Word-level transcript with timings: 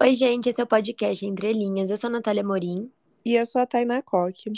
Oi, 0.00 0.14
gente, 0.14 0.48
esse 0.48 0.60
é 0.60 0.64
o 0.64 0.66
podcast 0.66 1.26
Entre 1.26 1.52
Linhas. 1.52 1.90
Eu 1.90 1.96
sou 1.96 2.06
a 2.06 2.12
Natália 2.12 2.44
Morim. 2.44 2.88
E 3.24 3.34
eu 3.34 3.44
sou 3.44 3.60
a 3.60 3.66
Tainá 3.66 4.00
Coque. 4.00 4.48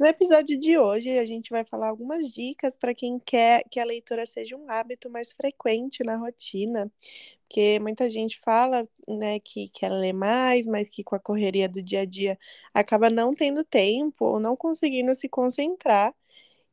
No 0.00 0.06
episódio 0.06 0.58
de 0.58 0.78
hoje, 0.78 1.18
a 1.18 1.26
gente 1.26 1.50
vai 1.50 1.66
falar 1.66 1.88
algumas 1.88 2.32
dicas 2.32 2.78
para 2.78 2.94
quem 2.94 3.18
quer 3.18 3.62
que 3.70 3.78
a 3.78 3.84
leitura 3.84 4.24
seja 4.24 4.56
um 4.56 4.70
hábito 4.70 5.10
mais 5.10 5.32
frequente 5.32 6.02
na 6.02 6.16
rotina. 6.16 6.90
Porque 7.42 7.78
muita 7.78 8.08
gente 8.08 8.40
fala 8.42 8.88
né, 9.06 9.38
que 9.38 9.68
quer 9.68 9.90
ler 9.90 10.14
mais, 10.14 10.66
mas 10.66 10.88
que 10.88 11.04
com 11.04 11.14
a 11.14 11.20
correria 11.20 11.68
do 11.68 11.82
dia 11.82 12.00
a 12.00 12.06
dia 12.06 12.38
acaba 12.72 13.10
não 13.10 13.34
tendo 13.34 13.62
tempo 13.62 14.24
ou 14.24 14.40
não 14.40 14.56
conseguindo 14.56 15.14
se 15.14 15.28
concentrar. 15.28 16.14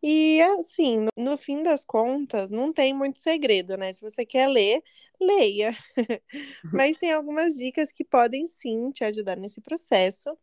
E 0.01 0.41
assim, 0.41 0.99
no, 0.99 1.31
no 1.31 1.37
fim 1.37 1.61
das 1.61 1.83
contas, 1.83 2.51
não 2.51 2.71
tem 2.71 2.93
muito 2.93 3.19
segredo, 3.19 3.77
né? 3.77 3.91
Se 3.91 4.01
você 4.01 4.25
quer 4.25 4.47
ler, 4.47 4.81
leia. 5.25 5.75
Mas 6.73 6.97
tem 6.97 7.11
algumas 7.11 7.55
dicas 7.55 7.91
que 7.91 8.03
podem 8.03 8.47
sim 8.47 8.91
te 8.91 9.03
ajudar 9.03 9.37
nesse 9.37 9.61
processo. 9.61 10.37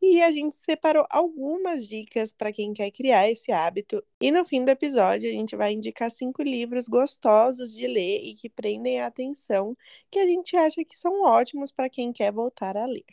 E 0.00 0.22
a 0.22 0.30
gente 0.30 0.54
separou 0.54 1.06
algumas 1.10 1.86
dicas 1.86 2.32
para 2.32 2.52
quem 2.52 2.72
quer 2.72 2.90
criar 2.90 3.30
esse 3.30 3.52
hábito. 3.52 4.02
E 4.20 4.30
no 4.30 4.44
fim 4.44 4.64
do 4.64 4.70
episódio, 4.70 5.28
a 5.28 5.32
gente 5.32 5.56
vai 5.56 5.72
indicar 5.72 6.10
cinco 6.10 6.42
livros 6.42 6.88
gostosos 6.88 7.72
de 7.72 7.86
ler 7.86 8.22
e 8.24 8.34
que 8.34 8.48
prendem 8.48 9.00
a 9.00 9.06
atenção, 9.06 9.76
que 10.10 10.18
a 10.18 10.26
gente 10.26 10.56
acha 10.56 10.84
que 10.84 10.96
são 10.96 11.22
ótimos 11.22 11.72
para 11.72 11.88
quem 11.88 12.12
quer 12.12 12.32
voltar 12.32 12.76
a 12.76 12.86
ler. 12.86 13.04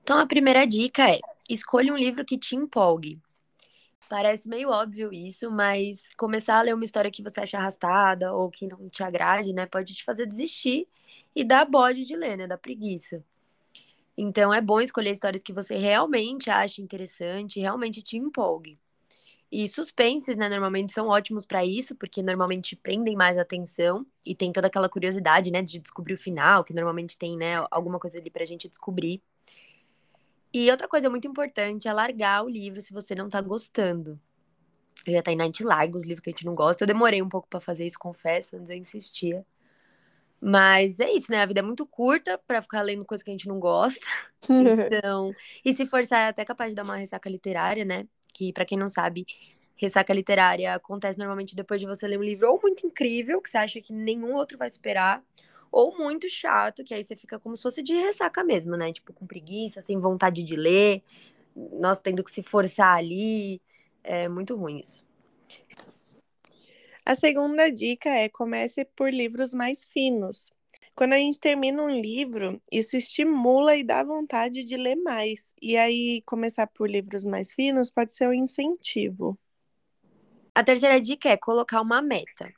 Então, 0.00 0.18
a 0.18 0.26
primeira 0.26 0.66
dica 0.66 1.10
é: 1.10 1.18
escolha 1.48 1.92
um 1.92 1.96
livro 1.96 2.24
que 2.24 2.38
te 2.38 2.56
empolgue. 2.56 3.20
Parece 4.08 4.48
meio 4.48 4.70
óbvio 4.70 5.12
isso, 5.12 5.50
mas 5.50 6.08
começar 6.16 6.58
a 6.58 6.62
ler 6.62 6.74
uma 6.74 6.84
história 6.84 7.10
que 7.10 7.22
você 7.22 7.40
acha 7.40 7.58
arrastada 7.58 8.32
ou 8.32 8.50
que 8.50 8.66
não 8.66 8.88
te 8.88 9.02
agrade, 9.02 9.52
né, 9.52 9.66
pode 9.66 9.94
te 9.94 10.02
fazer 10.04 10.26
desistir 10.26 10.88
e 11.36 11.44
dar 11.44 11.66
bode 11.66 12.04
de 12.06 12.16
ler, 12.16 12.36
né, 12.38 12.46
da 12.46 12.56
preguiça. 12.56 13.22
Então 14.16 14.52
é 14.52 14.60
bom 14.60 14.80
escolher 14.80 15.10
histórias 15.12 15.42
que 15.42 15.52
você 15.52 15.76
realmente 15.76 16.50
acha 16.50 16.82
interessante, 16.82 17.60
realmente 17.60 18.02
te 18.02 18.16
empolgue. 18.16 18.78
E 19.52 19.68
suspenses, 19.68 20.36
né, 20.36 20.48
normalmente 20.48 20.92
são 20.92 21.08
ótimos 21.08 21.46
para 21.46 21.64
isso, 21.64 21.94
porque 21.96 22.22
normalmente 22.22 22.76
prendem 22.76 23.16
mais 23.16 23.38
atenção 23.38 24.06
e 24.24 24.34
tem 24.34 24.52
toda 24.52 24.66
aquela 24.68 24.88
curiosidade, 24.88 25.50
né, 25.50 25.62
de 25.62 25.78
descobrir 25.80 26.14
o 26.14 26.18
final, 26.18 26.64
que 26.64 26.74
normalmente 26.74 27.18
tem, 27.18 27.36
né, 27.36 27.64
alguma 27.70 27.98
coisa 28.00 28.18
ali 28.18 28.30
pra 28.30 28.44
gente 28.46 28.68
descobrir. 28.68 29.22
E 30.52 30.70
outra 30.70 30.88
coisa 30.88 31.10
muito 31.10 31.28
importante 31.28 31.88
é 31.88 31.92
largar 31.92 32.44
o 32.44 32.48
livro 32.48 32.80
se 32.80 32.92
você 32.92 33.14
não 33.14 33.28
tá 33.28 33.40
gostando. 33.40 34.18
Eu 35.06 35.12
ia 35.12 35.18
estar 35.20 35.34
na 35.34 35.44
gente 35.44 35.62
larga 35.62 35.96
os 35.96 36.04
livros 36.04 36.22
que 36.22 36.30
a 36.30 36.32
gente 36.32 36.44
não 36.44 36.54
gosta. 36.54 36.84
Eu 36.84 36.86
demorei 36.86 37.22
um 37.22 37.28
pouco 37.28 37.48
para 37.48 37.60
fazer 37.60 37.86
isso, 37.86 37.98
confesso, 37.98 38.56
antes 38.56 38.70
eu 38.70 38.76
insistia. 38.76 39.46
Mas 40.40 41.00
é 41.00 41.10
isso, 41.12 41.30
né? 41.30 41.42
A 41.42 41.46
vida 41.46 41.60
é 41.60 41.62
muito 41.62 41.86
curta 41.86 42.38
para 42.38 42.62
ficar 42.62 42.82
lendo 42.82 43.04
coisa 43.04 43.22
que 43.22 43.30
a 43.30 43.32
gente 43.32 43.48
não 43.48 43.58
gosta. 43.58 44.06
Então, 44.48 45.34
e 45.64 45.74
se 45.74 45.84
forçar 45.84 46.20
é 46.20 46.28
até 46.28 46.44
capaz 46.44 46.70
de 46.70 46.76
dar 46.76 46.84
uma 46.84 46.96
ressaca 46.96 47.28
literária, 47.28 47.84
né? 47.84 48.06
Que 48.32 48.52
para 48.52 48.64
quem 48.64 48.78
não 48.78 48.88
sabe, 48.88 49.26
ressaca 49.76 50.14
literária 50.14 50.74
acontece 50.74 51.18
normalmente 51.18 51.56
depois 51.56 51.80
de 51.80 51.86
você 51.86 52.06
ler 52.06 52.18
um 52.18 52.22
livro 52.22 52.50
ou 52.50 52.60
muito 52.62 52.86
incrível, 52.86 53.42
que 53.42 53.50
você 53.50 53.58
acha 53.58 53.80
que 53.80 53.92
nenhum 53.92 54.34
outro 54.34 54.56
vai 54.56 54.68
esperar, 54.68 55.22
ou 55.70 55.96
muito 55.96 56.28
chato, 56.28 56.84
que 56.84 56.94
aí 56.94 57.02
você 57.02 57.16
fica 57.16 57.38
como 57.38 57.56
se 57.56 57.62
fosse 57.62 57.82
de 57.82 57.94
ressaca 57.94 58.42
mesmo, 58.44 58.76
né? 58.76 58.92
Tipo, 58.92 59.12
com 59.12 59.26
preguiça, 59.26 59.82
sem 59.82 59.98
vontade 59.98 60.42
de 60.42 60.56
ler, 60.56 61.02
nós 61.54 62.00
tendo 62.00 62.24
que 62.24 62.30
se 62.30 62.42
forçar 62.42 62.96
ali. 62.96 63.60
É 64.02 64.28
muito 64.28 64.56
ruim 64.56 64.80
isso. 64.80 65.04
A 67.04 67.14
segunda 67.14 67.70
dica 67.70 68.10
é 68.10 68.28
comece 68.28 68.84
por 68.84 69.12
livros 69.12 69.54
mais 69.54 69.84
finos. 69.86 70.52
Quando 70.94 71.12
a 71.12 71.16
gente 71.16 71.38
termina 71.38 71.82
um 71.82 71.88
livro, 71.88 72.60
isso 72.72 72.96
estimula 72.96 73.76
e 73.76 73.84
dá 73.84 74.02
vontade 74.02 74.64
de 74.64 74.76
ler 74.76 74.96
mais. 74.96 75.54
E 75.62 75.76
aí, 75.76 76.22
começar 76.26 76.66
por 76.66 76.90
livros 76.90 77.24
mais 77.24 77.54
finos 77.54 77.90
pode 77.90 78.12
ser 78.12 78.28
um 78.28 78.32
incentivo. 78.32 79.38
A 80.54 80.64
terceira 80.64 81.00
dica 81.00 81.28
é 81.28 81.36
colocar 81.36 81.80
uma 81.80 82.02
meta. 82.02 82.52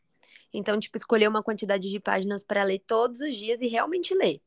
Então, 0.53 0.79
tipo, 0.79 0.97
escolher 0.97 1.29
uma 1.29 1.43
quantidade 1.43 1.91
de 1.91 2.01
páginas 2.01 2.45
para 2.45 2.65
ler 2.65 2.81
todos 2.87 3.21
os 3.21 3.37
dias 3.37 3.61
e 3.61 3.69
realmente 3.69 4.15
ler. 4.15 4.41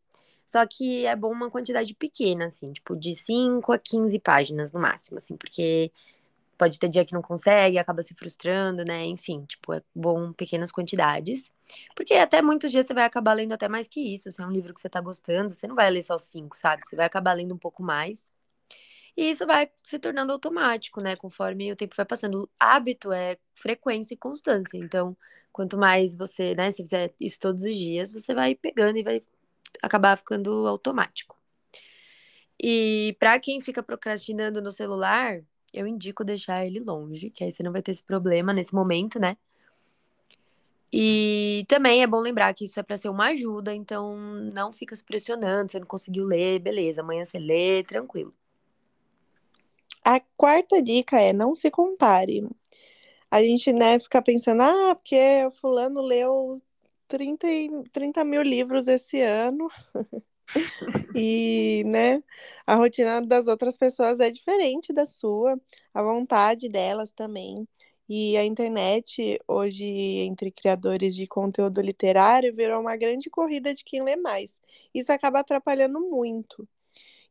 Só 0.46 0.66
que 0.68 1.06
é 1.06 1.16
bom 1.16 1.32
uma 1.32 1.50
quantidade 1.50 1.94
pequena, 1.96 2.46
assim, 2.48 2.74
tipo, 2.74 2.96
de 2.96 3.16
5 3.16 3.72
a 3.72 3.80
15 3.80 4.20
páginas 4.20 4.74
no 4.74 4.80
máximo, 4.80 5.18
assim, 5.18 5.38
porque 5.38 5.92
pode 6.58 6.80
ter 6.80 6.90
dia 6.90 7.06
que 7.06 7.14
não 7.14 7.22
consegue, 7.22 7.78
acaba 7.78 8.04
se 8.04 8.14
frustrando, 8.16 8.84
né? 8.86 9.06
Enfim, 9.06 9.46
tipo, 9.46 9.74
é 9.74 9.82
bom 9.96 10.34
pequenas 10.34 10.72
quantidades. 10.72 11.52
Porque 11.96 12.14
até 12.16 12.42
muitos 12.42 12.72
dias 12.72 12.86
você 12.88 12.94
vai 12.94 13.06
acabar 13.06 13.34
lendo 13.34 13.54
até 13.54 13.68
mais 13.70 13.88
que 13.88 14.02
isso. 14.02 14.32
Se 14.32 14.42
é 14.42 14.46
um 14.46 14.52
livro 14.52 14.74
que 14.74 14.82
você 14.82 14.90
tá 14.90 15.02
gostando, 15.02 15.54
você 15.54 15.68
não 15.68 15.76
vai 15.76 15.90
ler 15.90 16.04
só 16.04 16.18
cinco, 16.18 16.58
sabe? 16.58 16.86
Você 16.86 16.96
vai 16.96 17.06
acabar 17.06 17.34
lendo 17.34 17.54
um 17.56 17.58
pouco 17.58 17.84
mais. 17.84 18.33
E 19.16 19.30
isso 19.30 19.46
vai 19.46 19.70
se 19.84 20.00
tornando 20.00 20.34
automático, 20.34 21.00
né? 21.02 21.16
Conforme 21.16 21.72
o 21.72 21.76
tempo 21.76 21.96
vai 21.96 22.06
passando. 22.06 22.44
O 22.44 22.50
hábito 22.60 23.12
é 23.12 23.38
frequência 23.54 24.14
e 24.16 24.18
constância. 24.18 24.78
Então, 24.78 25.16
quanto 25.52 25.78
mais 25.78 26.16
você, 26.16 26.56
né, 26.56 26.72
se 26.72 26.84
fizer 26.84 27.14
isso 27.20 27.40
todos 27.40 27.64
os 27.64 27.76
dias, 27.76 28.12
você 28.12 28.34
vai 28.34 28.56
pegando 28.56 28.98
e 28.98 29.04
vai 29.04 29.24
acabar 29.82 30.18
ficando 30.18 30.68
automático. 30.68 31.38
E 32.62 33.16
para 33.20 33.40
quem 33.40 33.62
fica 33.62 33.84
procrastinando 33.84 34.62
no 34.62 34.72
celular, 34.72 35.42
eu 35.74 35.88
indico 35.88 36.24
deixar 36.24 36.66
ele 36.66 36.80
longe, 36.80 37.30
que 37.30 37.44
aí 37.44 37.52
você 37.52 37.64
não 37.64 37.72
vai 37.72 37.82
ter 37.82 37.92
esse 37.92 38.04
problema 38.04 38.54
nesse 38.54 38.74
momento, 38.74 39.20
né? 39.20 39.38
E 40.92 41.66
também 41.68 42.04
é 42.04 42.08
bom 42.08 42.20
lembrar 42.20 42.54
que 42.54 42.66
isso 42.66 42.80
é 42.80 42.84
para 42.84 42.98
ser 42.98 43.10
uma 43.10 43.30
ajuda, 43.30 43.74
então 43.74 44.16
não 44.54 44.72
fica 44.72 44.96
se 44.96 45.04
pressionando, 45.04 45.72
você 45.72 45.80
não 45.80 45.88
conseguiu 45.88 46.24
ler, 46.26 46.60
beleza, 46.60 47.02
amanhã 47.02 47.26
você 47.26 47.40
lê, 47.40 47.84
tranquilo. 47.84 48.34
A 50.06 50.20
quarta 50.38 50.82
dica 50.82 51.20
é 51.20 51.34
não 51.34 51.56
se 51.56 51.72
compare 51.72 52.48
a 53.34 53.42
gente, 53.42 53.74
né, 53.74 53.98
fica 54.00 54.22
pensando, 54.22 54.62
ah, 54.62 54.94
porque 54.94 55.44
o 55.48 55.50
fulano 55.50 56.02
leu 56.04 56.62
30, 57.08 57.48
30 57.92 58.24
mil 58.24 58.44
livros 58.44 58.88
esse 58.88 59.20
ano. 59.22 59.68
e, 61.16 61.84
né, 61.88 62.22
a 62.68 62.76
rotina 62.76 63.20
das 63.22 63.48
outras 63.48 63.76
pessoas 63.76 64.20
é 64.20 64.30
diferente 64.30 64.94
da 64.94 65.08
sua, 65.08 65.60
a 65.92 66.04
vontade 66.04 66.70
delas 66.70 67.12
também. 67.12 67.68
E 68.08 68.38
a 68.38 68.46
internet, 68.46 69.40
hoje, 69.48 69.84
entre 69.84 70.52
criadores 70.52 71.16
de 71.16 71.26
conteúdo 71.26 71.82
literário, 71.82 72.54
virou 72.54 72.82
uma 72.82 72.96
grande 72.96 73.32
corrida 73.32 73.74
de 73.74 73.84
quem 73.84 74.04
lê 74.04 74.16
mais. 74.16 74.62
Isso 74.94 75.12
acaba 75.12 75.40
atrapalhando 75.40 76.00
muito. 76.02 76.68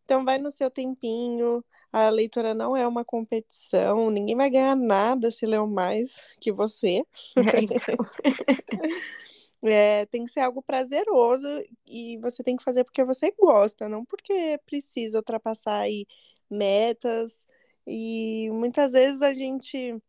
Então, 0.05 0.25
vai 0.25 0.39
no 0.39 0.51
seu 0.51 0.69
tempinho, 0.69 1.65
a 1.93 2.09
leitura 2.09 2.55
não 2.55 2.77
é 2.77 2.87
uma 2.89 3.05
competição, 3.05 4.11
ninguém 4.11 4.35
vai 4.35 4.49
ganhar 4.49 4.75
nada 4.75 5.31
se 5.31 5.45
leu 5.45 5.67
mais 5.67 6.23
que 6.41 6.51
você. 6.51 7.05
É, 7.37 7.61
então. 7.61 7.97
é, 9.63 10.07
tem 10.07 10.25
que 10.25 10.31
ser 10.31 10.41
algo 10.41 10.63
prazeroso 10.63 11.47
e 11.87 12.19
você 12.19 12.43
tem 12.43 12.57
que 12.57 12.65
fazer 12.65 12.85
porque 12.85 13.05
você 13.05 13.31
gosta, 13.33 13.89
não 13.89 14.05
porque 14.05 14.59
precisa 14.67 15.19
ultrapassar 15.19 15.81
aí 15.81 16.07
metas. 16.51 17.47
E 17.87 18.49
muitas 18.53 18.93
vezes 18.93 19.23
a 19.23 19.35
gente 19.35 20.01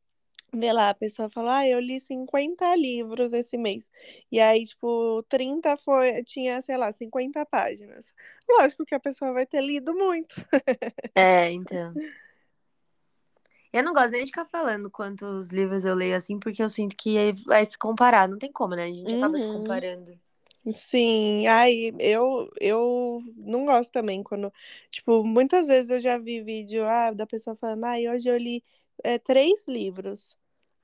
vê 0.54 0.72
lá, 0.72 0.90
a 0.90 0.94
pessoa 0.94 1.30
fala, 1.30 1.60
ah, 1.60 1.68
eu 1.68 1.80
li 1.80 2.00
50 2.00 2.76
livros 2.76 3.34
esse 3.34 3.58
mês. 3.58 3.90
E 4.32 4.40
aí, 4.40 4.64
tipo, 4.64 5.24
30 5.30 5.78
foi, 5.78 6.24
tinha, 6.24 6.62
sei 6.62 6.78
lá, 6.78 6.92
50 6.92 7.46
páginas. 7.46 8.14
Lógico 8.50 8.86
que 8.86 8.96
a 8.96 9.00
pessoa 9.00 9.34
vai 9.34 9.46
ter 9.46 9.62
lido 9.62 9.94
muito. 9.94 10.36
É, 11.16 11.52
então. 11.52 11.94
Eu 13.72 13.84
não 13.84 13.92
gosto 13.92 14.12
nem 14.12 14.24
de 14.24 14.28
ficar 14.28 14.46
falando 14.46 14.90
quantos 14.92 15.50
livros 15.50 15.84
eu 15.84 15.96
leio 15.96 16.16
assim, 16.16 16.40
porque 16.40 16.62
eu 16.62 16.70
sinto 16.70 16.96
que 16.96 17.34
vai 17.46 17.66
se 17.66 17.78
comparar. 17.78 18.30
Não 18.30 18.38
tem 18.38 18.52
como, 18.52 18.76
né? 18.76 18.84
A 18.84 18.88
gente 18.88 19.16
acaba 19.16 19.38
se 19.38 19.48
uhum. 19.48 19.60
comparando. 19.60 20.14
Sim, 20.72 21.46
ai, 21.48 21.92
eu, 22.00 22.50
eu 22.62 23.20
não 23.36 23.66
gosto 23.66 23.92
também 23.92 24.24
quando, 24.24 24.52
tipo, 24.90 25.24
muitas 25.26 25.68
vezes 25.68 25.90
eu 25.90 26.00
já 26.00 26.18
vi 26.18 26.42
vídeo 26.42 26.86
ah, 26.86 27.12
da 27.12 27.28
pessoa 27.28 27.56
falando, 27.56 27.84
ai, 27.84 28.08
hoje 28.08 28.30
eu 28.30 28.38
li 28.38 28.64
é, 29.04 29.18
três 29.20 29.68
livros. 29.68 30.38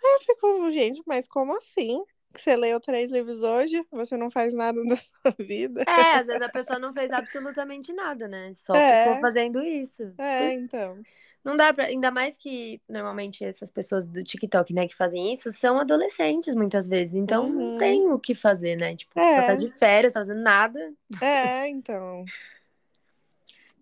Aí 0.04 0.14
eu 0.16 0.20
fico, 0.22 0.72
gente, 0.72 1.04
mas 1.06 1.28
como 1.28 1.56
assim? 1.58 2.04
Que 2.34 2.42
você 2.42 2.56
leu 2.56 2.80
três 2.80 3.12
livros 3.12 3.42
hoje, 3.42 3.84
você 3.92 4.16
não 4.16 4.30
faz 4.30 4.54
nada 4.54 4.82
da 4.86 4.96
sua 4.96 5.36
vida. 5.40 5.84
É, 5.88 6.18
às 6.18 6.28
vezes 6.28 6.42
a 6.42 6.50
pessoa 6.50 6.80
não 6.80 6.94
fez 6.94 7.12
absolutamente 7.12 7.92
nada, 7.92 8.28
né? 8.28 8.54
Só 8.56 8.76
é. 8.76 9.06
ficou 9.06 9.22
fazendo 9.22 9.64
isso. 9.64 10.14
É, 10.18 10.54
então. 10.54 11.02
Não 11.44 11.56
dá 11.56 11.74
pra. 11.74 11.86
Ainda 11.86 12.12
mais 12.12 12.38
que 12.38 12.82
normalmente 12.88 13.44
essas 13.44 13.72
pessoas 13.72 14.06
do 14.06 14.24
TikTok, 14.24 14.74
né, 14.74 14.88
que 14.88 14.96
fazem 14.96 15.34
isso, 15.34 15.52
são 15.52 15.80
adolescentes 15.80 16.54
muitas 16.54 16.88
vezes. 16.88 17.16
Então 17.16 17.46
uhum. 17.46 17.72
não 17.72 17.76
tem 17.76 18.10
o 18.12 18.20
que 18.20 18.36
fazer, 18.36 18.76
né? 18.76 18.96
Tipo, 18.96 19.20
é. 19.20 19.42
só 19.42 19.48
tá 19.48 19.56
de 19.56 19.70
férias, 19.72 20.14
tá 20.14 20.20
fazendo 20.20 20.42
nada. 20.42 20.94
É, 21.22 21.68
então. 21.70 22.26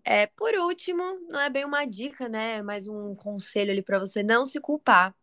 É, 0.04 0.26
por 0.26 0.54
último, 0.54 1.02
não 1.28 1.40
é 1.40 1.50
bem 1.50 1.66
uma 1.66 1.84
dica, 1.84 2.28
né? 2.28 2.56
É 2.56 2.62
mais 2.62 2.86
um 2.88 3.14
conselho 3.14 3.72
ali 3.72 3.82
para 3.82 3.98
você 3.98 4.22
não 4.22 4.46
se 4.46 4.58
culpar 4.58 5.14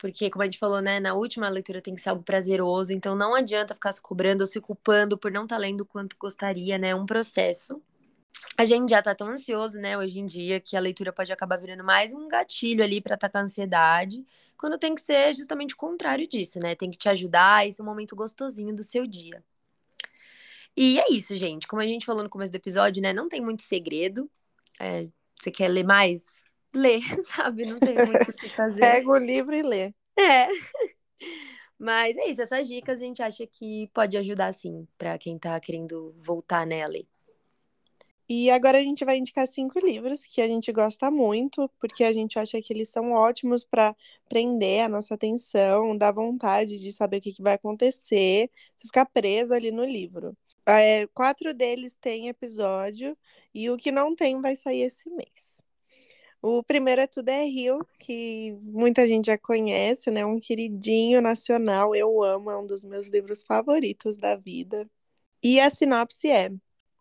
Porque, 0.00 0.30
como 0.30 0.42
a 0.42 0.46
gente 0.46 0.58
falou, 0.58 0.80
né, 0.80 0.98
na 0.98 1.12
última 1.14 1.48
leitura 1.50 1.82
tem 1.82 1.94
que 1.94 2.00
ser 2.00 2.08
algo 2.08 2.22
prazeroso, 2.22 2.90
então 2.90 3.14
não 3.14 3.34
adianta 3.34 3.74
ficar 3.74 3.92
se 3.92 4.00
cobrando 4.00 4.40
ou 4.40 4.46
se 4.46 4.58
culpando 4.58 5.18
por 5.18 5.30
não 5.30 5.42
estar 5.44 5.56
tá 5.56 5.60
lendo 5.60 5.82
o 5.82 5.86
quanto 5.86 6.16
gostaria, 6.18 6.78
né? 6.78 6.88
É 6.88 6.94
um 6.94 7.04
processo. 7.04 7.82
A 8.56 8.64
gente 8.64 8.90
já 8.90 9.02
tá 9.02 9.14
tão 9.14 9.28
ansioso, 9.28 9.78
né, 9.78 9.98
hoje 9.98 10.20
em 10.20 10.26
dia, 10.26 10.58
que 10.58 10.76
a 10.76 10.80
leitura 10.80 11.12
pode 11.12 11.30
acabar 11.32 11.58
virando 11.58 11.84
mais 11.84 12.14
um 12.14 12.28
gatilho 12.28 12.82
ali 12.82 13.00
para 13.00 13.14
atacar 13.14 13.42
a 13.42 13.44
ansiedade, 13.44 14.24
quando 14.56 14.78
tem 14.78 14.94
que 14.94 15.02
ser 15.02 15.34
justamente 15.34 15.74
o 15.74 15.76
contrário 15.76 16.26
disso, 16.26 16.58
né? 16.60 16.74
Tem 16.74 16.90
que 16.90 16.98
te 16.98 17.08
ajudar, 17.08 17.66
esse 17.68 17.80
é 17.80 17.84
um 17.84 17.86
momento 17.86 18.16
gostosinho 18.16 18.74
do 18.74 18.82
seu 18.82 19.06
dia. 19.06 19.44
E 20.76 20.98
é 20.98 21.10
isso, 21.10 21.36
gente. 21.36 21.66
Como 21.66 21.82
a 21.82 21.86
gente 21.86 22.06
falou 22.06 22.22
no 22.22 22.30
começo 22.30 22.52
do 22.52 22.56
episódio, 22.56 23.02
né? 23.02 23.12
Não 23.12 23.28
tem 23.28 23.40
muito 23.40 23.62
segredo. 23.62 24.30
É, 24.80 25.08
você 25.38 25.50
quer 25.50 25.68
ler 25.68 25.84
mais? 25.84 26.42
Lê, 26.74 27.00
sabe? 27.34 27.66
Não 27.66 27.78
tem 27.78 27.94
muito 27.94 28.30
o 28.30 28.32
que 28.32 28.48
fazer. 28.48 28.80
Pega 28.80 29.10
o 29.10 29.16
livro 29.16 29.54
e 29.54 29.62
lê. 29.62 29.94
É. 30.18 30.48
Mas 31.78 32.16
é 32.16 32.28
isso, 32.28 32.42
essas 32.42 32.68
dicas 32.68 33.00
a 33.00 33.04
gente 33.04 33.22
acha 33.22 33.46
que 33.46 33.88
pode 33.94 34.14
ajudar 34.16 34.52
sim 34.52 34.86
para 34.98 35.16
quem 35.16 35.38
tá 35.38 35.58
querendo 35.58 36.14
voltar 36.22 36.66
nela. 36.66 36.98
E 38.32 38.48
agora 38.48 38.78
a 38.78 38.82
gente 38.82 39.04
vai 39.04 39.16
indicar 39.16 39.44
cinco 39.48 39.80
livros 39.80 40.24
que 40.24 40.40
a 40.40 40.46
gente 40.46 40.70
gosta 40.70 41.10
muito, 41.10 41.68
porque 41.80 42.04
a 42.04 42.12
gente 42.12 42.38
acha 42.38 42.62
que 42.62 42.72
eles 42.72 42.88
são 42.88 43.10
ótimos 43.10 43.64
para 43.64 43.96
prender 44.28 44.84
a 44.84 44.88
nossa 44.88 45.14
atenção, 45.14 45.96
dar 45.96 46.12
vontade 46.12 46.78
de 46.78 46.92
saber 46.92 47.16
o 47.16 47.20
que, 47.20 47.32
que 47.32 47.42
vai 47.42 47.54
acontecer, 47.54 48.48
você 48.76 48.86
ficar 48.86 49.06
preso 49.06 49.52
ali 49.52 49.72
no 49.72 49.84
livro. 49.84 50.36
É, 50.64 51.08
quatro 51.08 51.52
deles 51.52 51.96
têm 51.96 52.28
episódio 52.28 53.18
e 53.52 53.68
o 53.68 53.76
que 53.76 53.90
não 53.90 54.14
tem 54.14 54.40
vai 54.40 54.54
sair 54.54 54.82
esse 54.82 55.10
mês. 55.10 55.60
O 56.42 56.62
primeiro 56.62 57.00
é 57.02 57.06
Tudo 57.06 57.28
é 57.28 57.44
Rio, 57.44 57.86
que 57.98 58.52
muita 58.62 59.06
gente 59.06 59.26
já 59.26 59.38
conhece, 59.38 60.10
né? 60.10 60.24
Um 60.24 60.40
queridinho 60.40 61.20
nacional, 61.20 61.94
eu 61.94 62.22
amo, 62.22 62.50
é 62.50 62.58
um 62.58 62.66
dos 62.66 62.82
meus 62.82 63.08
livros 63.08 63.42
favoritos 63.42 64.16
da 64.16 64.36
vida. 64.36 64.88
E 65.42 65.60
a 65.60 65.70
sinopse 65.70 66.30
é: 66.30 66.50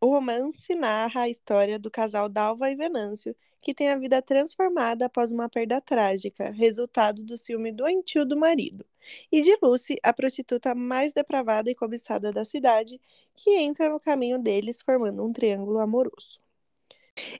o 0.02 0.08
romance 0.12 0.76
narra 0.76 1.22
a 1.24 1.30
história 1.30 1.80
do 1.80 1.92
casal 1.92 2.30
Dalva 2.30 2.72
e 2.72 2.76
Venâncio, 2.76 3.36
que 3.62 3.74
tem 3.74 3.90
a 3.90 3.98
vida 3.98 4.22
transformada 4.22 5.06
após 5.06 5.32
uma 5.32 5.50
perda 5.50 5.82
trágica, 5.82 6.52
resultado 6.52 7.24
do 7.24 7.38
ciúme 7.38 7.72
doentio 7.72 8.26
do 8.26 8.38
marido, 8.38 8.86
e 9.32 9.42
de 9.42 9.58
Lucy, 9.62 9.98
a 10.04 10.14
prostituta 10.14 10.76
mais 10.76 11.14
depravada 11.14 11.70
e 11.72 11.76
cobiçada 11.76 12.32
da 12.32 12.46
cidade, 12.46 13.00
que 13.36 13.52
entra 13.58 13.90
no 13.90 14.00
caminho 14.00 14.40
deles 14.40 14.82
formando 14.82 15.26
um 15.26 15.34
triângulo 15.34 15.80
amoroso. 15.80 16.40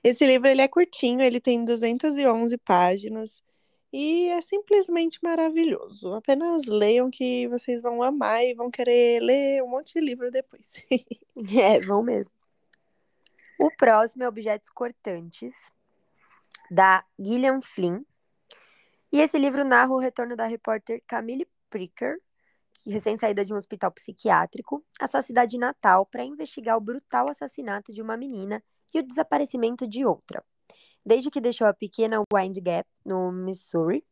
Esse 0.02 0.24
livro 0.26 0.48
ele 0.48 0.60
é 0.62 0.68
curtinho, 0.68 1.22
ele 1.22 1.40
tem 1.40 1.64
211 1.64 2.56
páginas 2.58 3.42
e 3.92 4.28
é 4.28 4.40
simplesmente 4.40 5.18
maravilhoso. 5.22 6.14
Apenas 6.14 6.66
leiam 6.66 7.10
que 7.10 7.48
vocês 7.48 7.80
vão 7.80 8.02
amar 8.02 8.44
e 8.44 8.54
vão 8.54 8.70
querer 8.70 9.20
ler 9.20 9.62
um 9.62 9.68
monte 9.68 9.94
de 9.94 10.00
livro 10.00 10.30
depois. 10.30 10.74
é, 11.58 11.80
vão 11.80 12.02
mesmo. 12.02 12.34
O 13.58 13.70
próximo 13.70 14.22
é 14.22 14.28
Objetos 14.28 14.70
Cortantes, 14.70 15.70
da 16.70 17.04
Gillian 17.18 17.60
Flynn. 17.60 18.02
E 19.12 19.20
esse 19.20 19.36
livro 19.36 19.64
narra 19.64 19.92
o 19.92 19.98
retorno 19.98 20.36
da 20.36 20.46
repórter 20.46 21.02
Camille 21.06 21.48
Pricker, 21.68 22.18
recém-saída 22.86 23.44
de 23.44 23.52
um 23.52 23.56
hospital 23.56 23.90
psiquiátrico, 23.90 24.84
à 25.00 25.06
sua 25.06 25.20
cidade 25.20 25.58
natal 25.58 26.06
para 26.06 26.24
investigar 26.24 26.76
o 26.76 26.80
brutal 26.80 27.28
assassinato 27.28 27.92
de 27.92 28.00
uma 28.00 28.16
menina 28.16 28.62
e 28.92 29.00
o 29.00 29.02
desaparecimento 29.02 29.86
de 29.86 30.04
outra. 30.04 30.42
Desde 31.04 31.30
que 31.30 31.40
deixou 31.40 31.66
a 31.66 31.74
pequena 31.74 32.22
Wind 32.32 32.58
Gap, 32.60 32.88
no 33.04 33.32
Missouri, 33.32 34.04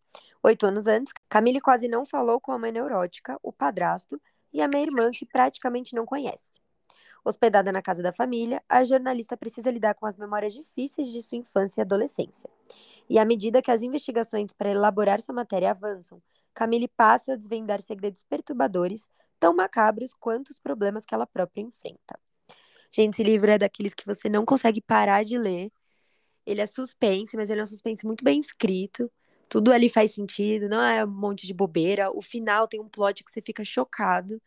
oito 0.42 0.66
anos 0.66 0.86
antes, 0.86 1.12
Camille 1.28 1.60
quase 1.60 1.86
não 1.86 2.06
falou 2.06 2.40
com 2.40 2.52
a 2.52 2.58
mãe 2.58 2.72
neurótica, 2.72 3.38
o 3.42 3.52
padrasto 3.52 4.20
e 4.52 4.62
a 4.62 4.68
meia-irmã 4.68 5.10
que 5.10 5.26
praticamente 5.26 5.94
não 5.94 6.06
conhece. 6.06 6.60
Hospedada 7.24 7.70
na 7.70 7.82
casa 7.82 8.02
da 8.02 8.12
família, 8.12 8.62
a 8.68 8.82
jornalista 8.84 9.36
precisa 9.36 9.70
lidar 9.70 9.94
com 9.94 10.06
as 10.06 10.16
memórias 10.16 10.54
difíceis 10.54 11.08
de 11.08 11.22
sua 11.22 11.36
infância 11.36 11.80
e 11.80 11.82
adolescência. 11.82 12.48
E 13.10 13.18
à 13.18 13.24
medida 13.24 13.60
que 13.60 13.70
as 13.70 13.82
investigações 13.82 14.52
para 14.52 14.70
elaborar 14.70 15.20
sua 15.20 15.34
matéria 15.34 15.72
avançam, 15.72 16.22
Camille 16.54 16.88
passa 16.88 17.34
a 17.34 17.36
desvendar 17.36 17.82
segredos 17.82 18.22
perturbadores, 18.22 19.08
tão 19.38 19.54
macabros 19.54 20.14
quanto 20.14 20.48
os 20.48 20.58
problemas 20.58 21.04
que 21.04 21.14
ela 21.14 21.26
própria 21.26 21.60
enfrenta. 21.60 22.18
Gente, 22.90 23.14
esse 23.14 23.22
livro 23.22 23.50
é 23.50 23.58
daqueles 23.58 23.94
que 23.94 24.06
você 24.06 24.28
não 24.28 24.44
consegue 24.44 24.80
parar 24.80 25.24
de 25.24 25.38
ler. 25.38 25.70
Ele 26.46 26.60
é 26.60 26.66
suspense, 26.66 27.36
mas 27.36 27.50
ele 27.50 27.60
é 27.60 27.62
um 27.62 27.66
suspense 27.66 28.06
muito 28.06 28.24
bem 28.24 28.40
escrito. 28.40 29.10
Tudo 29.48 29.72
ali 29.72 29.88
faz 29.88 30.14
sentido, 30.14 30.68
não 30.68 30.82
é 30.82 31.04
um 31.04 31.08
monte 31.08 31.46
de 31.46 31.54
bobeira. 31.54 32.10
O 32.10 32.22
final 32.22 32.66
tem 32.66 32.80
um 32.80 32.88
plot 32.88 33.24
que 33.24 33.30
você 33.30 33.40
fica 33.42 33.64
chocado. 33.64 34.40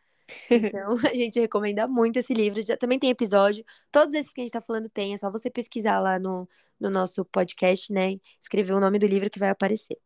Então, 0.50 0.96
a 1.12 1.16
gente 1.16 1.40
recomenda 1.40 1.88
muito 1.88 2.18
esse 2.18 2.34
livro. 2.34 2.62
Já 2.62 2.78
também 2.78 3.00
tem 3.00 3.10
episódio. 3.10 3.64
Todos 3.92 4.16
esses 4.16 4.34
que 4.34 4.42
a 4.42 4.44
gente 4.44 4.54
tá 4.54 4.62
falando 4.62 4.90
tem. 4.90 5.14
É 5.14 5.18
só 5.18 5.30
você 5.30 5.50
pesquisar 5.50 6.00
lá 6.00 6.20
no, 6.20 6.48
no 6.80 6.90
nosso 6.90 7.26
podcast, 7.26 7.92
né? 7.92 8.20
Escrever 8.40 8.74
o 8.74 8.80
nome 8.80 9.00
do 9.00 9.06
livro 9.06 9.30
que 9.30 9.40
vai 9.40 9.50
aparecer. 9.50 9.98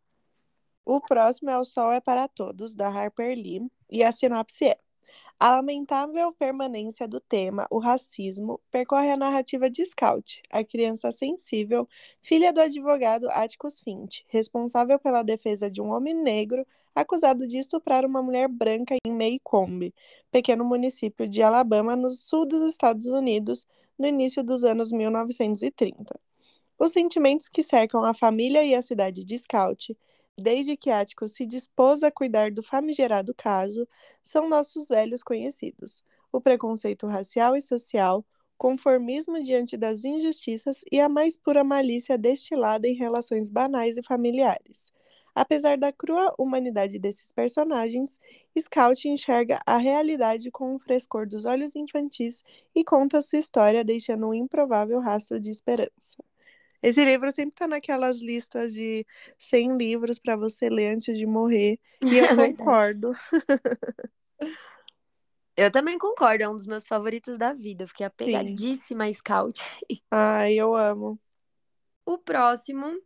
O 0.83 1.01
próximo 1.01 1.49
é 1.49 1.57
O 1.57 1.65
Sol 1.65 1.91
é 1.91 1.99
para 1.99 2.27
Todos, 2.27 2.75
da 2.75 2.87
Harper 2.87 3.35
Lee. 3.35 3.61
E 3.89 4.03
a 4.03 4.11
sinopse 4.11 4.65
é: 4.65 4.77
a 5.39 5.49
lamentável 5.51 6.31
permanência 6.33 7.07
do 7.07 7.19
tema, 7.19 7.67
o 7.69 7.77
racismo, 7.77 8.59
percorre 8.71 9.11
a 9.11 9.17
narrativa 9.17 9.69
de 9.69 9.85
Scout, 9.85 10.41
a 10.49 10.63
criança 10.63 11.11
sensível, 11.11 11.87
filha 12.21 12.53
do 12.53 12.61
advogado 12.61 13.27
Atticus 13.29 13.81
Finch, 13.81 14.25
responsável 14.27 14.97
pela 14.97 15.23
defesa 15.23 15.69
de 15.69 15.81
um 15.81 15.91
homem 15.91 16.13
negro 16.13 16.65
acusado 16.95 17.45
de 17.45 17.57
estuprar 17.57 18.05
uma 18.05 18.23
mulher 18.23 18.47
branca 18.47 18.95
em 19.05 19.11
Maycomb, 19.11 19.93
pequeno 20.31 20.63
município 20.63 21.27
de 21.27 21.41
Alabama, 21.41 21.95
no 21.95 22.09
sul 22.09 22.45
dos 22.45 22.71
Estados 22.71 23.07
Unidos, 23.07 23.67
no 23.99 24.07
início 24.07 24.41
dos 24.41 24.63
anos 24.63 24.91
1930. 24.91 26.17
Os 26.79 26.91
sentimentos 26.91 27.49
que 27.49 27.61
cercam 27.61 28.03
a 28.03 28.13
família 28.13 28.63
e 28.63 28.73
a 28.73 28.81
cidade 28.81 29.25
de 29.25 29.37
Scout 29.37 29.97
desde 30.37 30.77
que 30.77 30.89
Ático 30.89 31.27
se 31.27 31.45
dispôs 31.45 32.03
a 32.03 32.11
cuidar 32.11 32.51
do 32.51 32.63
famigerado 32.63 33.33
caso, 33.35 33.87
são 34.23 34.49
nossos 34.49 34.87
velhos 34.87 35.23
conhecidos: 35.23 36.03
o 36.31 36.41
preconceito 36.41 37.07
racial 37.07 37.55
e 37.55 37.61
social, 37.61 38.25
conformismo 38.57 39.41
diante 39.43 39.77
das 39.77 40.05
injustiças 40.05 40.81
e 40.91 40.99
a 40.99 41.09
mais 41.09 41.37
pura 41.37 41.63
malícia 41.63 42.17
destilada 42.17 42.87
em 42.87 42.95
relações 42.95 43.49
banais 43.49 43.97
e 43.97 44.03
familiares. 44.03 44.91
Apesar 45.33 45.77
da 45.77 45.91
crua 45.91 46.33
humanidade 46.37 46.97
desses 46.97 47.31
personagens, 47.31 48.19
Scout 48.57 49.07
enxerga 49.09 49.59
a 49.65 49.77
realidade 49.77 50.49
com 50.49 50.75
o 50.75 50.79
frescor 50.79 51.27
dos 51.27 51.45
olhos 51.45 51.75
infantis 51.75 52.41
e 52.73 52.83
conta 52.85 53.21
sua 53.21 53.39
história 53.39 53.83
deixando 53.83 54.27
um 54.27 54.33
improvável 54.33 54.99
rastro 55.01 55.39
de 55.39 55.49
esperança. 55.49 56.23
Esse 56.85 57.03
livro 57.03 57.31
sempre 57.31 57.55
tá 57.55 57.67
naquelas 57.67 58.21
listas 58.21 58.71
de 58.71 59.03
100 59.39 59.75
livros 59.75 60.19
para 60.19 60.35
você 60.35 60.69
ler 60.69 60.93
antes 60.93 61.17
de 61.17 61.25
morrer. 61.25 61.79
E 62.03 62.15
eu 62.15 62.25
é 62.39 62.53
concordo. 62.53 63.11
Eu 65.57 65.71
também 65.71 65.97
concordo, 65.97 66.43
é 66.43 66.49
um 66.49 66.53
dos 66.53 66.67
meus 66.67 66.83
favoritos 66.83 67.37
da 67.37 67.53
vida. 67.53 67.85
Eu 67.85 67.87
fiquei 67.87 68.05
apegadíssima 68.05 69.05
Sim. 69.05 69.09
a 69.09 69.13
Scout. 69.13 69.61
Ai, 70.11 70.55
eu 70.55 70.75
amo. 70.75 71.17
O 72.05 72.17
próximo 72.17 73.01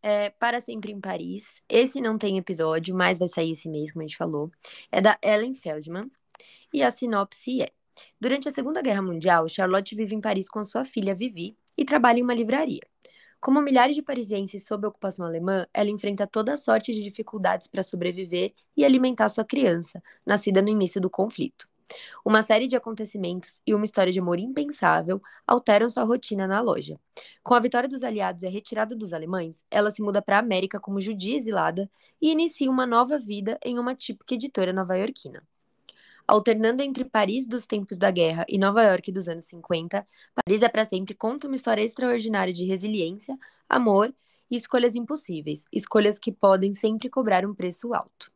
é 0.00 0.30
Para 0.30 0.60
Sempre 0.60 0.92
em 0.92 1.00
Paris. 1.00 1.60
Esse 1.68 2.00
não 2.00 2.16
tem 2.16 2.38
episódio, 2.38 2.94
mas 2.94 3.18
vai 3.18 3.26
sair 3.26 3.50
esse 3.50 3.68
mês, 3.68 3.90
como 3.90 4.04
a 4.04 4.06
gente 4.06 4.16
falou. 4.16 4.52
É 4.92 5.00
da 5.00 5.18
Ellen 5.20 5.52
Feldman. 5.52 6.08
E 6.72 6.80
a 6.80 6.92
sinopse 6.92 7.60
é: 7.62 7.72
Durante 8.20 8.48
a 8.48 8.52
Segunda 8.52 8.80
Guerra 8.80 9.02
Mundial, 9.02 9.48
Charlotte 9.48 9.96
vive 9.96 10.14
em 10.14 10.20
Paris 10.20 10.48
com 10.48 10.62
sua 10.62 10.84
filha 10.84 11.12
Vivi 11.12 11.58
e 11.76 11.84
trabalha 11.84 12.18
em 12.20 12.22
uma 12.22 12.34
livraria. 12.34 12.82
Como 13.40 13.60
milhares 13.60 13.96
de 13.96 14.02
parisienses 14.02 14.66
sob 14.66 14.86
ocupação 14.86 15.26
alemã, 15.26 15.66
ela 15.74 15.90
enfrenta 15.90 16.26
toda 16.26 16.56
sorte 16.56 16.92
de 16.92 17.02
dificuldades 17.02 17.66
para 17.66 17.82
sobreviver 17.82 18.54
e 18.76 18.84
alimentar 18.84 19.28
sua 19.28 19.44
criança, 19.44 20.02
nascida 20.24 20.62
no 20.62 20.68
início 20.68 21.00
do 21.00 21.10
conflito. 21.10 21.68
Uma 22.24 22.42
série 22.42 22.66
de 22.66 22.76
acontecimentos 22.76 23.60
e 23.66 23.74
uma 23.74 23.84
história 23.84 24.12
de 24.12 24.20
amor 24.20 24.38
impensável 24.38 25.20
alteram 25.46 25.88
sua 25.88 26.04
rotina 26.04 26.46
na 26.46 26.60
loja. 26.60 26.98
Com 27.42 27.54
a 27.54 27.60
vitória 27.60 27.88
dos 27.88 28.04
aliados 28.04 28.42
e 28.42 28.46
a 28.46 28.50
retirada 28.50 28.94
dos 28.94 29.12
alemães, 29.12 29.64
ela 29.70 29.90
se 29.90 30.02
muda 30.02 30.22
para 30.22 30.36
a 30.36 30.40
América 30.40 30.80
como 30.80 31.00
judia 31.00 31.36
exilada 31.36 31.90
e 32.20 32.30
inicia 32.30 32.70
uma 32.70 32.86
nova 32.86 33.18
vida 33.18 33.58
em 33.64 33.78
uma 33.78 33.94
típica 33.94 34.34
editora 34.34 34.72
nova-iorquina. 34.72 35.42
Alternando 36.26 36.82
entre 36.82 37.04
Paris 37.04 37.46
dos 37.46 37.66
tempos 37.66 37.98
da 37.98 38.10
guerra 38.10 38.44
e 38.48 38.58
Nova 38.58 38.82
York 38.82 39.10
dos 39.12 39.28
anos 39.28 39.44
50, 39.46 40.06
Paris 40.34 40.62
é 40.62 40.68
para 40.68 40.84
sempre 40.84 41.14
conta 41.14 41.46
uma 41.46 41.56
história 41.56 41.82
extraordinária 41.82 42.52
de 42.52 42.64
resiliência, 42.64 43.36
amor 43.68 44.14
e 44.50 44.56
escolhas 44.56 44.94
impossíveis, 44.94 45.64
escolhas 45.72 46.18
que 46.18 46.30
podem 46.30 46.72
sempre 46.72 47.08
cobrar 47.08 47.44
um 47.44 47.54
preço 47.54 47.94
alto. 47.94 48.32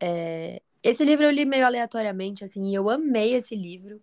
É... 0.00 0.60
Esse 0.82 1.04
livro 1.04 1.24
eu 1.24 1.30
li 1.30 1.44
meio 1.44 1.66
aleatoriamente, 1.66 2.44
assim, 2.44 2.68
e 2.68 2.74
eu 2.74 2.88
amei 2.88 3.34
esse 3.34 3.56
livro. 3.56 4.00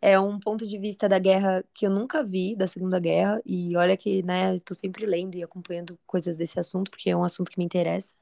É 0.00 0.18
um 0.18 0.38
ponto 0.38 0.66
de 0.66 0.78
vista 0.78 1.08
da 1.08 1.18
guerra 1.18 1.64
que 1.72 1.86
eu 1.86 1.90
nunca 1.90 2.22
vi, 2.22 2.54
da 2.56 2.66
Segunda 2.66 2.98
Guerra, 2.98 3.40
e 3.46 3.76
olha 3.76 3.96
que, 3.96 4.22
né, 4.22 4.54
estou 4.54 4.74
sempre 4.74 5.06
lendo 5.06 5.36
e 5.36 5.42
acompanhando 5.42 5.98
coisas 6.06 6.36
desse 6.36 6.58
assunto, 6.60 6.90
porque 6.90 7.10
é 7.10 7.16
um 7.16 7.24
assunto 7.24 7.50
que 7.50 7.58
me 7.58 7.64
interessa. 7.64 8.14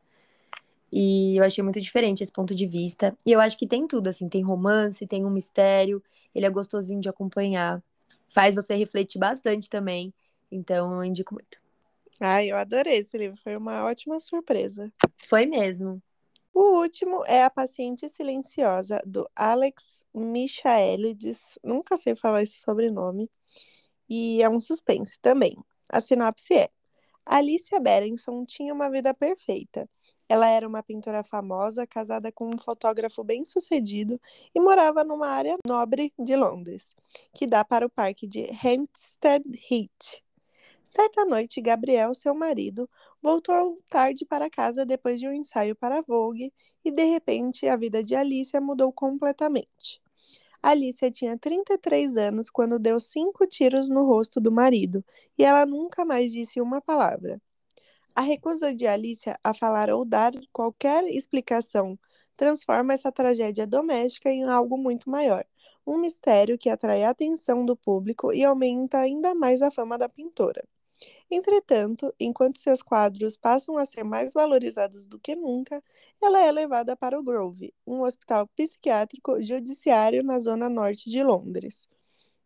E 0.97 1.37
eu 1.37 1.43
achei 1.43 1.61
muito 1.61 1.81
diferente 1.81 2.23
esse 2.23 2.31
ponto 2.31 2.55
de 2.55 2.69
vista. 2.69 3.19
E 3.27 3.33
eu 3.33 3.41
acho 3.41 3.59
que 3.59 3.67
tem 3.67 3.85
tudo, 3.85 4.07
assim, 4.07 4.29
tem 4.29 4.45
romance, 4.45 5.05
tem 5.09 5.25
um 5.25 5.31
mistério, 5.31 6.01
ele 6.33 6.47
é 6.47 6.51
gostosinho 6.51 7.01
de 7.01 7.09
acompanhar. 7.09 7.83
Faz 8.29 8.55
você 8.55 8.77
refletir 8.77 9.19
bastante 9.19 9.69
também. 9.69 10.15
Então, 10.53 10.95
eu 10.95 11.03
indico 11.03 11.35
muito. 11.35 11.61
Ai, 12.21 12.53
eu 12.53 12.57
adorei 12.57 12.99
esse 12.99 13.19
livro, 13.19 13.37
foi 13.43 13.57
uma 13.57 13.85
ótima 13.85 14.21
surpresa. 14.21 14.93
Foi 15.19 15.47
mesmo. 15.47 16.01
O 16.55 16.79
último 16.81 17.25
é 17.27 17.43
A 17.43 17.51
Paciente 17.51 18.09
Silenciosa, 18.09 19.03
do 19.05 19.29
Alex 19.35 20.05
Michaelides. 20.15 21.59
Nunca 21.65 21.97
sei 21.97 22.15
falar 22.15 22.45
esse 22.45 22.61
sobrenome. 22.61 23.29
E 24.09 24.41
é 24.41 24.49
um 24.49 24.61
suspense 24.61 25.19
também. 25.19 25.57
A 25.89 26.01
sinopse 26.01 26.55
é: 26.55 26.69
Alicia 27.27 27.81
Berenson 27.81 28.45
tinha 28.45 28.73
uma 28.73 28.89
vida 28.89 29.13
perfeita. 29.13 29.91
Ela 30.29 30.49
era 30.49 30.67
uma 30.67 30.83
pintora 30.83 31.23
famosa, 31.23 31.87
casada 31.87 32.33
com 32.33 32.55
um 32.55 32.59
fotógrafo 32.59 33.23
bem-sucedido 33.23 34.21
e 34.55 34.61
morava 34.61 35.05
numa 35.05 35.29
área 35.29 35.57
nobre 35.67 36.13
de 36.19 36.35
Londres, 36.35 36.95
que 37.35 37.47
dá 37.47 37.65
para 37.65 37.87
o 37.87 37.91
parque 37.91 38.27
de 38.27 38.49
Hampstead 38.65 39.45
Heath. 39.71 40.23
Certa 40.85 41.25
noite, 41.25 41.61
Gabriel, 41.61 42.15
seu 42.15 42.35
marido, 42.35 42.89
voltou 43.23 43.83
tarde 43.89 44.25
para 44.25 44.51
casa 44.51 44.85
depois 44.85 45.19
de 45.19 45.27
um 45.27 45.33
ensaio 45.33 45.75
para 45.75 46.03
Vogue 46.03 46.53
e, 46.85 46.91
de 46.91 47.05
repente, 47.05 47.67
a 47.67 47.77
vida 47.77 48.03
de 48.03 48.15
Alicia 48.15 48.61
mudou 48.61 48.93
completamente. 48.93 50.03
Alicia 50.63 51.11
tinha 51.11 51.39
33 51.39 52.17
anos 52.17 52.49
quando 52.49 52.79
deu 52.79 52.99
cinco 52.99 53.47
tiros 53.47 53.91
no 53.91 54.07
rosto 54.07 54.41
do 54.41 54.51
marido 54.51 55.05
e 55.39 55.45
ela 55.45 55.67
nunca 55.67 56.05
mais 56.05 56.33
disse 56.33 56.61
uma 56.61 56.81
palavra. 56.81 57.41
A 58.15 58.21
recusa 58.21 58.73
de 58.73 58.87
Alicia 58.87 59.37
a 59.43 59.53
falar 59.53 59.91
ou 59.91 60.05
dar 60.05 60.33
qualquer 60.53 61.05
explicação 61.09 61.99
transforma 62.37 62.93
essa 62.93 63.11
tragédia 63.11 63.67
doméstica 63.67 64.31
em 64.31 64.45
algo 64.45 64.79
muito 64.79 65.11
maior, 65.11 65.45
um 65.87 65.99
mistério 65.99 66.57
que 66.57 66.71
atrai 66.71 67.03
a 67.03 67.11
atenção 67.11 67.67
do 67.67 67.77
público 67.77 68.33
e 68.33 68.45
aumenta 68.45 68.99
ainda 68.99 69.35
mais 69.35 69.63
a 69.63 69.71
fama 69.71 69.99
da 69.99 70.09
pintora. 70.09 70.65
Entretanto, 71.29 72.15
enquanto 72.21 72.59
seus 72.59 72.83
quadros 72.83 73.37
passam 73.37 73.77
a 73.77 73.85
ser 73.85 74.05
mais 74.05 74.33
valorizados 74.33 75.07
do 75.07 75.19
que 75.19 75.35
nunca, 75.35 75.83
ela 76.23 76.39
é 76.39 76.53
levada 76.53 76.97
para 76.97 77.19
o 77.19 77.23
Grove, 77.23 77.75
um 77.85 78.03
hospital 78.03 78.47
psiquiátrico 78.55 79.43
judiciário 79.43 80.23
na 80.23 80.39
zona 80.39 80.69
norte 80.69 81.11
de 81.11 81.23
Londres. 81.25 81.89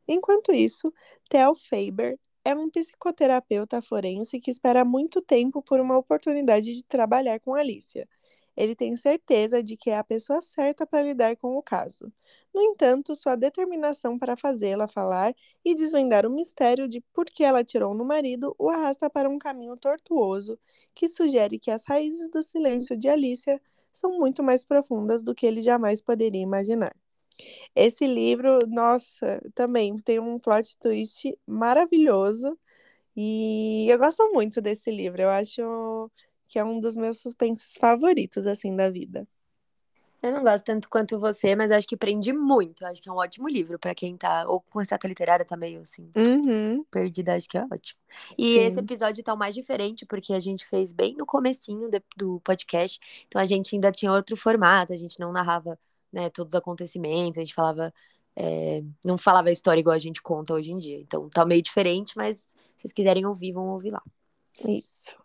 Enquanto 0.07 0.53
isso, 0.53 0.93
Theo 1.29 1.55
Faber 1.55 2.19
é 2.49 2.55
um 2.55 2.71
psicoterapeuta 2.71 3.83
forense 3.83 4.41
que 4.41 4.51
espera 4.51 4.83
muito 4.83 5.21
tempo 5.21 5.63
por 5.63 5.81
uma 5.81 5.99
oportunidade 5.99 6.73
de 6.73 6.83
trabalhar 6.83 7.39
com 7.41 7.55
Alicia. 7.55 8.09
Ele 8.57 8.75
tem 8.75 8.97
certeza 8.97 9.63
de 9.63 9.77
que 9.77 9.91
é 9.91 9.99
a 9.99 10.03
pessoa 10.03 10.41
certa 10.41 10.87
para 10.87 11.03
lidar 11.03 11.37
com 11.37 11.59
o 11.59 11.63
caso. 11.63 12.11
No 12.55 12.63
entanto, 12.63 13.15
sua 13.15 13.37
determinação 13.37 14.19
para 14.19 14.35
fazê-la 14.35 14.89
falar 14.89 15.35
e 15.63 15.75
desvendar 15.75 16.25
o 16.25 16.31
mistério 16.31 16.89
de 16.89 17.03
por 17.13 17.27
que 17.27 17.45
ela 17.45 17.61
atirou 17.61 17.95
no 17.95 18.05
marido 18.05 18.57
o 18.59 18.71
arrasta 18.71 19.11
para 19.11 19.29
um 19.29 19.39
caminho 19.39 19.77
tortuoso 19.77 20.59
que 20.95 21.07
sugere 21.07 21.59
que 21.59 21.71
as 21.71 21.85
raízes 21.85 22.31
do 22.31 22.43
silêncio 22.43 22.97
de 22.97 23.11
Alicia 23.11 23.61
são 23.93 24.19
muito 24.19 24.43
mais 24.43 24.65
profundas 24.65 25.23
do 25.23 25.35
que 25.35 25.47
ele 25.47 25.61
jamais 25.61 26.01
poderia 26.01 26.41
imaginar. 26.41 26.97
Esse 27.75 28.07
livro, 28.07 28.67
nossa, 28.67 29.41
também 29.55 29.97
tem 29.97 30.19
um 30.19 30.39
plot 30.39 30.77
twist 30.79 31.39
maravilhoso 31.47 32.59
e 33.17 33.87
eu 33.89 33.99
gosto 33.99 34.33
muito 34.33 34.61
desse 34.61 34.91
livro. 34.91 35.23
Eu 35.23 35.31
acho 35.31 36.11
que 36.47 36.59
é 36.59 36.65
um 36.65 36.81
dos 36.81 36.97
meus 36.97 37.21
suspensos 37.21 37.75
favoritos, 37.75 38.47
assim, 38.47 38.75
da 38.75 38.89
vida. 38.91 39.27
Eu 40.21 40.33
não 40.33 40.43
gosto 40.43 40.65
tanto 40.65 40.89
quanto 40.89 41.19
você, 41.19 41.55
mas 41.55 41.71
acho 41.71 41.87
que 41.87 41.97
prende 41.97 42.33
muito. 42.33 42.85
Acho 42.85 43.01
que 43.01 43.09
é 43.09 43.13
um 43.13 43.17
ótimo 43.17 43.49
livro 43.49 43.79
para 43.79 43.95
quem 43.95 44.17
tá. 44.17 44.45
Ou 44.49 44.61
com 44.61 44.81
essa 44.81 44.99
literária 45.05 45.45
tá 45.45 45.57
meio 45.57 45.81
assim. 45.81 46.11
Uhum. 46.17 46.85
Perdida, 46.91 47.35
acho 47.35 47.49
que 47.49 47.57
é 47.57 47.63
ótimo. 47.63 48.01
E 48.37 48.55
Sim. 48.55 48.65
esse 48.65 48.79
episódio 48.81 49.23
tá 49.23 49.33
o 49.33 49.39
mais 49.39 49.55
diferente, 49.55 50.05
porque 50.05 50.33
a 50.33 50.41
gente 50.41 50.67
fez 50.67 50.93
bem 50.93 51.15
no 51.17 51.25
comecinho 51.25 51.89
do 52.17 52.41
podcast. 52.41 52.99
Então 53.29 53.41
a 53.41 53.47
gente 53.47 53.77
ainda 53.77 53.93
tinha 53.93 54.13
outro 54.13 54.37
formato, 54.37 54.93
a 54.93 54.97
gente 54.97 55.21
não 55.21 55.31
narrava 55.31 55.79
né, 56.13 56.31
todos 56.31 56.55
os 56.55 56.59
acontecimentos, 56.59 57.39
a 57.39 57.43
gente 57.43 57.55
falava. 57.55 57.93
É, 58.41 58.85
não 59.05 59.19
falava 59.19 59.49
a 59.49 59.53
história 59.53 59.81
igual 59.81 59.97
a 59.97 59.99
gente 59.99 60.23
conta 60.23 60.55
hoje 60.55 60.71
em 60.71 60.79
dia. 60.79 61.01
Então 61.01 61.29
tá 61.29 61.45
meio 61.45 61.61
diferente, 61.61 62.17
mas 62.17 62.39
se 62.39 62.57
vocês 62.77 62.93
quiserem 62.93 63.27
ouvir, 63.27 63.53
vão 63.53 63.69
ouvir 63.71 63.91
lá. 63.91 64.03
Isso. 64.65 65.17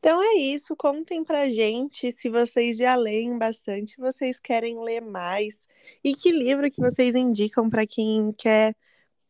Então 0.00 0.22
é 0.22 0.34
isso, 0.36 0.76
contem 0.76 1.24
pra 1.24 1.48
gente 1.48 2.12
se 2.12 2.28
vocês 2.28 2.76
já 2.76 2.94
leem 2.94 3.36
bastante, 3.36 3.92
se 3.92 4.00
vocês 4.00 4.38
querem 4.38 4.80
ler 4.80 5.00
mais 5.00 5.66
e 6.04 6.14
que 6.14 6.30
livro 6.30 6.70
que 6.70 6.80
vocês 6.80 7.16
indicam 7.16 7.68
para 7.68 7.84
quem 7.86 8.32
quer 8.32 8.76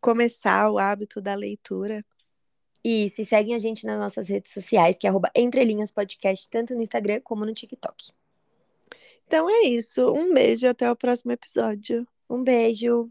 começar 0.00 0.70
o 0.70 0.78
hábito 0.78 1.20
da 1.20 1.34
leitura. 1.34 2.04
E 2.84 3.10
se 3.10 3.24
seguem 3.24 3.54
a 3.54 3.58
gente 3.58 3.84
nas 3.86 3.98
nossas 3.98 4.28
redes 4.28 4.52
sociais, 4.52 4.96
que 4.98 5.06
é 5.06 5.10
Entrelinhas 5.34 5.90
Podcast, 5.90 6.48
tanto 6.48 6.74
no 6.74 6.82
Instagram 6.82 7.20
como 7.22 7.44
no 7.44 7.52
TikTok. 7.52 8.12
Então 9.28 9.49
é 9.50 9.64
isso. 9.66 10.11
Um 10.12 10.32
beijo 10.32 10.66
até 10.66 10.90
o 10.90 10.97
próximo 10.97 11.32
episódio. 11.32 12.06
Um 12.30 12.42
beijo. 12.42 13.11